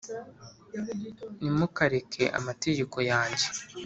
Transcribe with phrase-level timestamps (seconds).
[1.37, 3.47] Ntimukareke amategeko yanjye